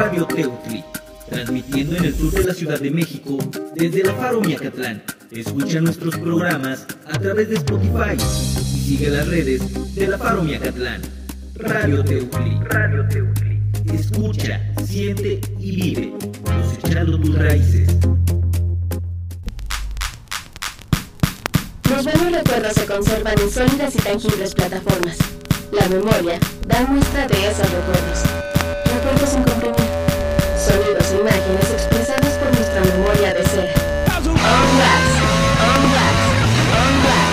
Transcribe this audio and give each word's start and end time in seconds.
Radio 0.00 0.24
Teutli, 0.24 0.82
transmitiendo 1.28 1.94
en 1.98 2.06
el 2.06 2.14
sur 2.14 2.32
de 2.32 2.44
la 2.44 2.54
Ciudad 2.54 2.80
de 2.80 2.90
México 2.90 3.36
desde 3.74 4.02
la 4.02 4.14
Faro 4.14 4.40
Miacatlán. 4.40 5.02
Escucha 5.30 5.78
nuestros 5.82 6.16
programas 6.16 6.86
a 7.04 7.18
través 7.18 7.50
de 7.50 7.56
Spotify 7.56 8.16
y 8.16 8.80
sigue 8.80 9.10
las 9.10 9.28
redes 9.28 9.94
de 9.94 10.06
la 10.06 10.16
Faro 10.16 10.42
Miacatlán. 10.42 11.02
Radio 11.56 12.02
Teutli. 12.02 12.58
Radio 12.64 13.06
Teutli. 13.08 13.60
Escucha, 13.92 14.58
siente 14.86 15.38
y 15.58 15.76
vive, 15.76 16.14
cosechando 16.44 17.20
tus 17.20 17.38
raíces. 17.38 17.94
Los 21.90 22.04
buenos 22.04 22.32
recuerdos 22.32 22.72
se 22.72 22.86
conservan 22.86 23.38
en 23.38 23.50
sólidas 23.50 23.94
y 23.96 23.98
tangibles 23.98 24.54
plataformas. 24.54 25.18
La 25.72 25.86
memoria 25.88 26.40
da 26.66 26.86
muestra 26.86 27.28
de 27.28 27.48
esos 27.48 27.70
recuerdos. 27.70 28.49
Imágenes 31.20 31.70
expresados 31.70 32.32
por 32.38 32.50
nuestra 32.54 32.80
memoria 32.80 33.34
de 33.34 33.44
ser. 33.44 33.74
On 34.16 34.26
wax, 34.80 35.04
on 35.68 35.82
wax, 35.94 36.16
on 36.80 36.94
wax, 37.06 37.28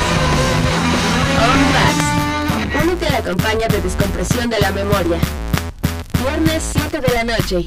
on 1.48 1.60
wax. 1.76 2.84
Únete 2.84 3.08
a 3.08 3.12
la 3.12 3.22
campaña 3.22 3.68
de 3.70 3.82
descompresión 3.82 4.50
de 4.50 4.60
la 4.60 4.72
memoria. 4.72 5.20
Viernes 6.22 6.64
7 6.74 7.00
de 7.00 7.14
la 7.14 7.24
noche. 7.24 7.66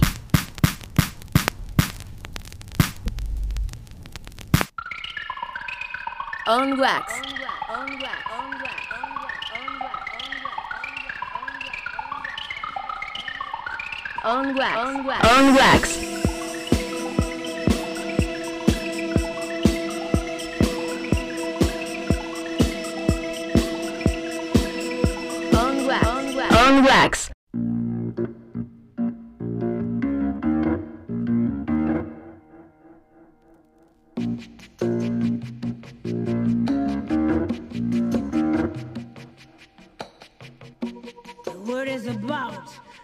On. 6.46 6.72
On 6.72 6.78
wax. 6.78 7.12
On 7.70 7.90
wax. 8.02 8.29
On 14.22 14.54
wax. 14.54 14.76
On 14.76 15.54
wax. 15.54 16.10
The 41.44 41.52
word 41.66 41.88
is 41.88 42.06
about 42.06 42.68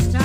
A 0.00 0.02
new 0.12 0.23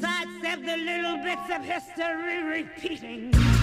sidestep 0.00 0.60
the 0.64 0.76
little 0.76 1.16
bits 1.18 1.50
of 1.50 1.62
history 1.64 2.42
repeating. 2.42 3.53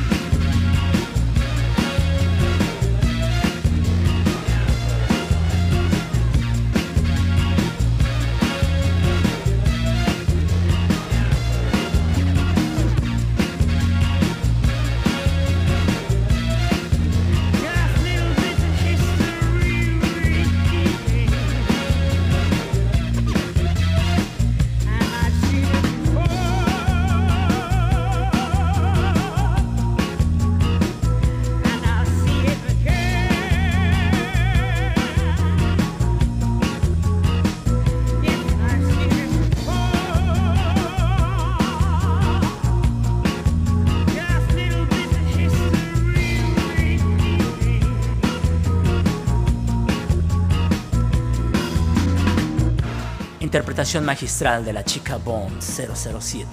Interpretación 53.52 54.06
magistral 54.06 54.64
de 54.64 54.72
la 54.72 54.86
chica 54.86 55.18
Bond 55.18 55.62
007, 55.62 56.48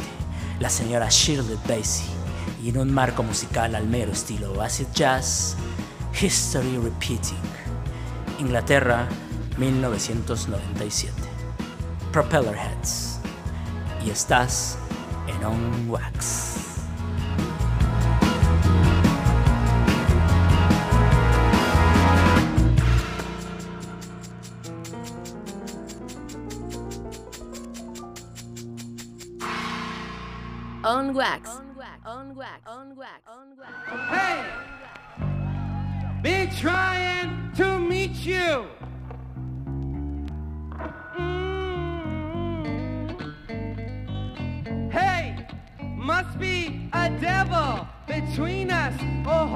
la 0.59 0.69
señora 0.69 1.06
Shirley 1.09 1.56
Bassey, 1.69 2.05
y 2.61 2.71
en 2.71 2.79
un 2.79 2.93
marco 2.93 3.23
musical 3.23 3.77
al 3.77 3.87
mero 3.87 4.11
estilo 4.11 4.61
acid 4.61 4.89
jazz, 4.93 5.55
History 6.21 6.77
Repeating, 6.77 7.39
Inglaterra, 8.41 9.06
1997. 9.59 11.15
Propellerheads, 12.11 13.21
y 14.05 14.11
estás 14.11 14.77
en 15.29 15.44
On 15.44 15.89
Wax. 15.89 16.48
On 30.85 31.13
wax. 31.13 31.51
On 32.07 32.35
wax. 32.37 32.61
On 32.67 32.97
wax. 32.97 33.21
Hey! 34.09 34.45
Been 36.23 36.51
trying 36.55 37.53
to 37.57 37.79
meet 37.81 38.15
you. 38.25 38.67
Mm. 41.19 42.53
Hey, 44.93 45.47
must 45.97 46.39
be 46.39 46.89
a 46.93 47.11
devil 47.11 47.87
between 48.07 48.71
us, 48.71 48.95
or 49.27 49.47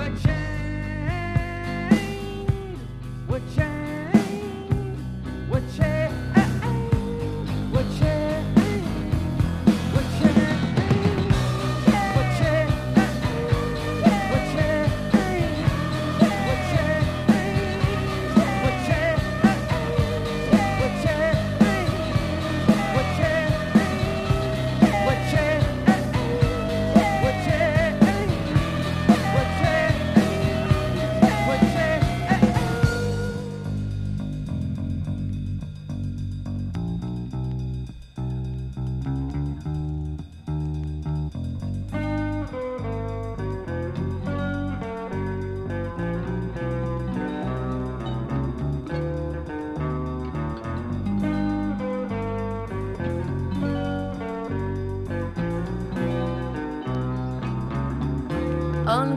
But 0.00 0.16
change. 0.24 0.49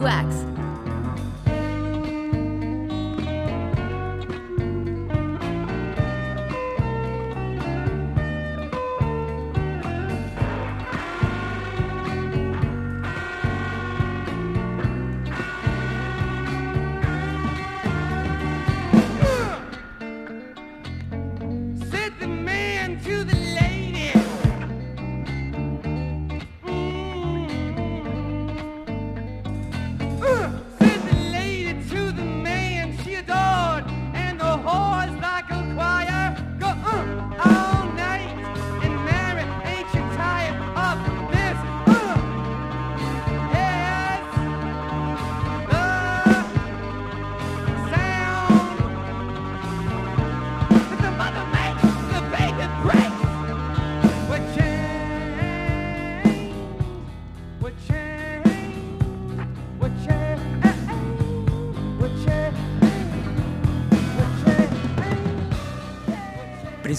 Wax. 0.04 0.33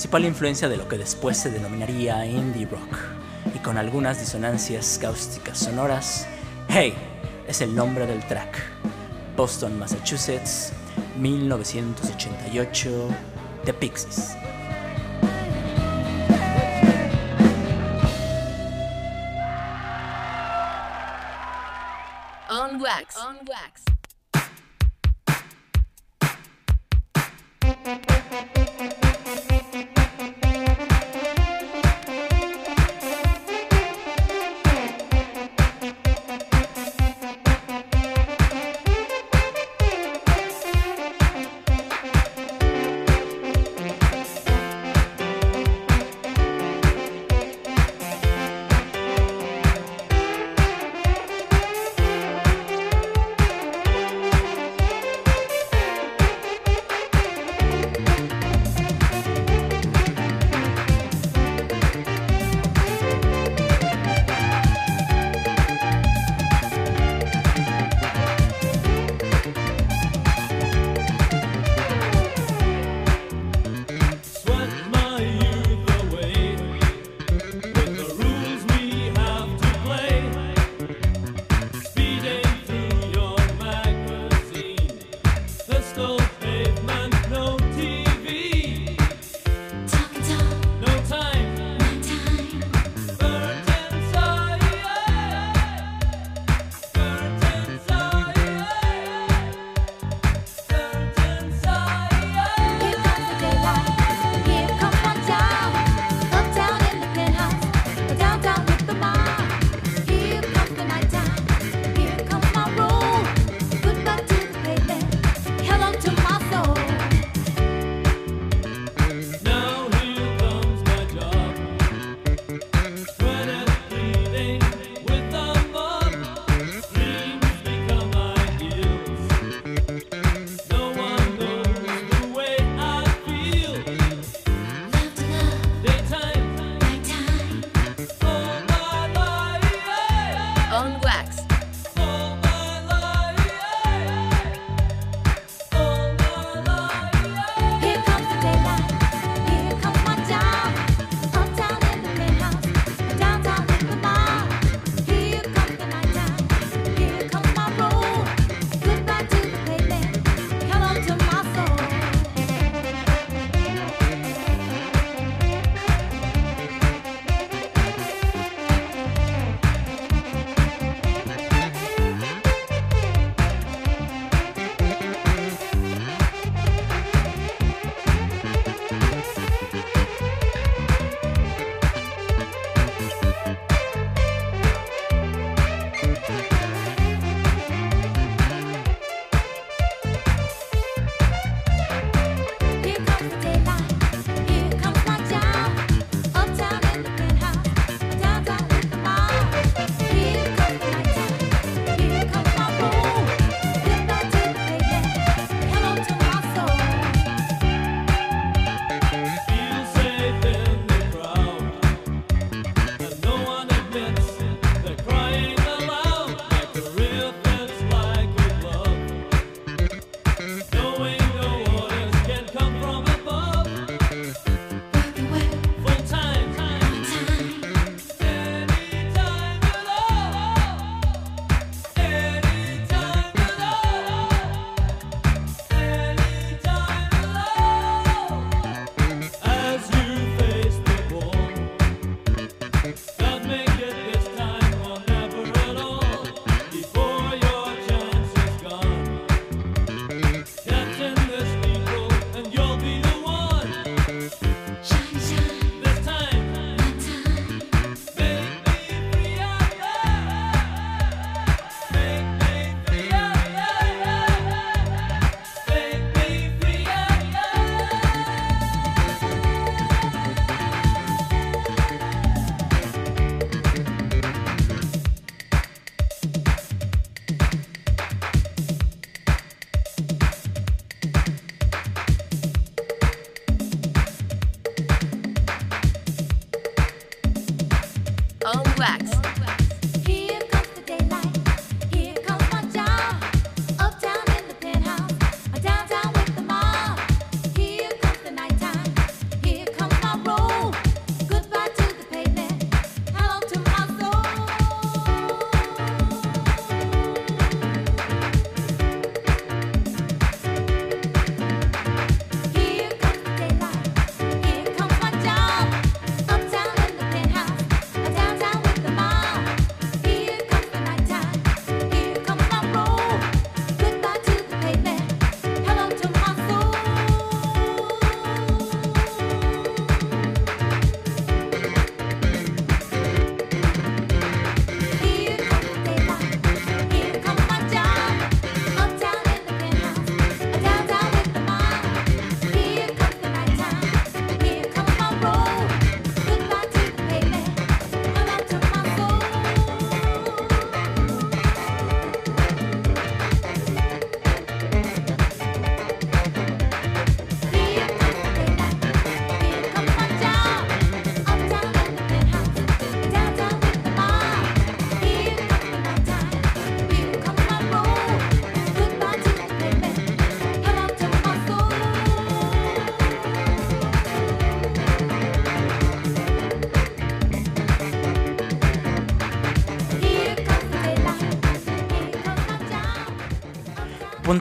Principal 0.04 0.26
influencia 0.26 0.68
de 0.68 0.76
lo 0.76 0.86
que 0.86 0.98
después 0.98 1.38
se 1.38 1.50
denominaría 1.50 2.26
indie 2.26 2.66
rock, 2.66 2.98
y 3.54 3.58
con 3.60 3.78
algunas 3.78 4.20
disonancias 4.20 4.98
cáusticas 5.00 5.56
sonoras, 5.56 6.26
Hey 6.68 6.92
es 7.48 7.62
el 7.62 7.74
nombre 7.74 8.06
del 8.06 8.22
track. 8.26 8.62
Boston, 9.34 9.78
Massachusetts, 9.78 10.74
1988, 11.16 13.08
The 13.64 13.72
Pixies. 13.72 14.36
On 22.50 22.78
wax. 22.78 23.16
On 23.16 23.38
wax. 23.48 23.93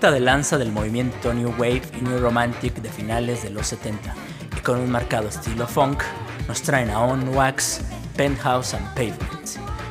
Punta 0.04 0.16
de 0.16 0.20
lanza 0.20 0.58
del 0.58 0.74
movimiento 0.74 1.34
New 1.34 1.52
Wave 1.52 1.84
y 1.98 2.02
New 2.02 2.20
Romantic 2.20 2.74
de 2.82 2.90
finales 2.90 3.42
de 3.42 3.52
los 3.52 3.68
70, 3.68 4.14
y 4.58 4.60
con 4.60 4.78
un 4.80 4.92
marcado 4.92 5.30
estilo 5.30 5.66
funk, 5.66 6.04
nos 6.46 6.62
traen 6.62 6.90
a 6.90 7.00
On 7.00 7.30
Wax, 7.30 7.80
Penthouse 8.18 8.74
and 8.74 8.86
Pavement, 8.96 9.48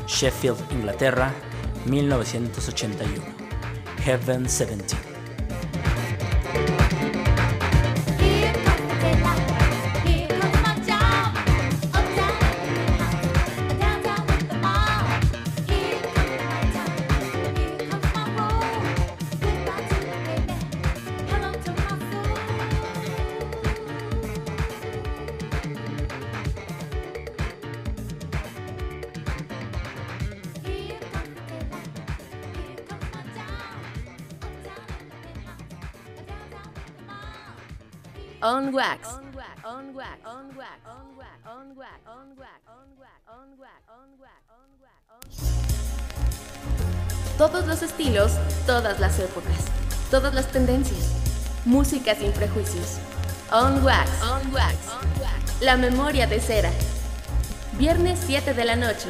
Sheffield, 0.06 0.58
Inglaterra, 0.70 1.32
1981, 1.86 3.24
Heaven 4.04 4.42
17. 4.42 5.11
Todos 47.38 47.66
los 47.66 47.82
estilos, 47.82 48.32
todas 48.66 49.00
las 49.00 49.18
épocas, 49.18 49.56
todas 50.10 50.34
las 50.34 50.46
tendencias. 50.48 51.12
Música 51.64 52.14
sin 52.14 52.32
prejuicios. 52.32 52.98
On 53.50 53.84
wax. 53.84 54.08
On 54.22 54.52
wax. 54.52 54.76
La 55.60 55.76
memoria 55.76 56.26
de 56.26 56.40
cera. 56.40 56.70
Viernes 57.78 58.20
7 58.26 58.54
de 58.54 58.64
la 58.64 58.76
noche. 58.76 59.08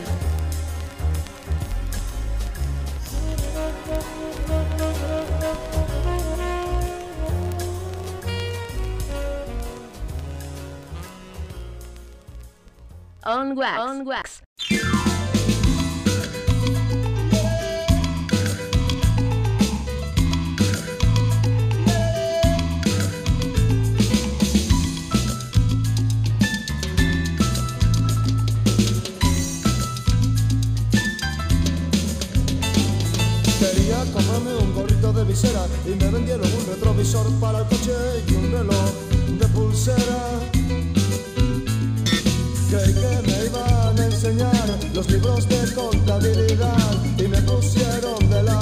On 13.35 13.57
wax. 13.57 13.79
On 13.79 14.05
wax. 14.05 14.43
Quería 33.59 34.05
comprarme 34.12 34.57
un 34.57 34.75
gorrito 34.75 35.11
de 35.15 35.25
visera 35.25 35.67
y 35.87 35.95
me 35.95 36.11
vendieron 36.11 36.47
un 36.53 36.67
retrovisor 36.67 37.27
para 37.41 37.61
el 37.61 37.65
coche 37.65 37.93
y 38.29 38.35
un 38.35 38.53
reloj 38.53 38.93
de 39.39 39.47
pulsera. 39.47 40.62
Que 42.73 42.79
me 42.79 43.45
iban 43.45 44.00
a 44.00 44.05
enseñar 44.07 44.79
los 44.95 45.11
libros 45.11 45.47
de 45.47 45.75
contabilidad 45.75 47.05
y 47.19 47.29
me 47.29 47.37
pusieron 47.43 48.31
delante 48.31 48.62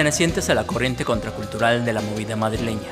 pertenecientes 0.00 0.48
a 0.48 0.54
la 0.54 0.66
corriente 0.66 1.04
contracultural 1.04 1.84
de 1.84 1.92
la 1.92 2.00
movida 2.00 2.34
madrileña, 2.34 2.88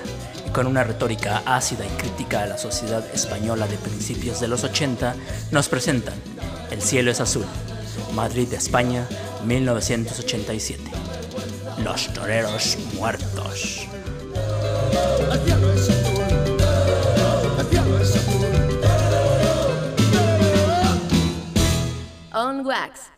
y 0.46 0.50
con 0.50 0.66
una 0.66 0.84
retórica 0.84 1.42
ácida 1.46 1.86
y 1.86 1.88
crítica 1.96 2.42
a 2.42 2.46
la 2.46 2.58
sociedad 2.58 3.02
española 3.14 3.66
de 3.66 3.78
principios 3.78 4.40
de 4.40 4.48
los 4.48 4.62
80, 4.62 5.14
nos 5.50 5.70
presentan 5.70 6.12
El 6.70 6.82
cielo 6.82 7.10
es 7.10 7.22
azul, 7.22 7.46
Madrid, 8.14 8.52
España, 8.52 9.08
1987. 9.46 10.82
Los 11.82 12.12
toreros 12.12 12.76
muertos. 12.92 13.88
On 22.34 22.66
wax. 22.66 23.17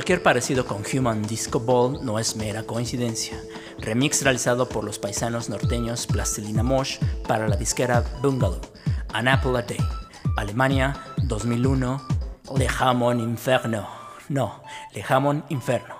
Cualquier 0.00 0.22
parecido 0.22 0.64
con 0.64 0.82
Human 0.90 1.20
Disco 1.26 1.60
Ball 1.60 2.02
no 2.02 2.18
es 2.18 2.34
mera 2.34 2.62
coincidencia. 2.62 3.38
Remix 3.80 4.22
realizado 4.22 4.66
por 4.66 4.82
los 4.82 4.98
paisanos 4.98 5.50
norteños 5.50 6.06
Plastilina 6.06 6.62
Mosh 6.62 6.96
para 7.28 7.46
la 7.48 7.56
disquera 7.56 8.02
Bungalow, 8.22 8.62
An 9.12 9.28
Apple 9.28 9.58
a 9.58 9.60
Day, 9.60 9.76
Alemania 10.38 10.98
2001, 11.24 12.00
Lejamon 12.56 13.20
Inferno. 13.20 13.86
No, 14.30 14.62
Lejamon 14.94 15.44
Inferno. 15.50 15.99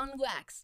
On 0.00 0.08
wax. 0.18 0.62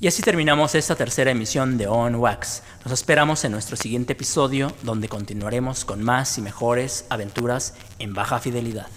Y 0.00 0.08
así 0.08 0.20
terminamos 0.20 0.74
esta 0.74 0.96
tercera 0.96 1.30
emisión 1.30 1.78
de 1.78 1.86
On 1.86 2.16
Wax. 2.16 2.64
Nos 2.82 2.92
esperamos 2.92 3.44
en 3.44 3.52
nuestro 3.52 3.76
siguiente 3.76 4.14
episodio 4.14 4.72
donde 4.82 5.08
continuaremos 5.08 5.84
con 5.84 6.02
más 6.02 6.38
y 6.38 6.42
mejores 6.42 7.06
aventuras 7.08 7.74
en 8.00 8.14
baja 8.14 8.40
fidelidad. 8.40 8.88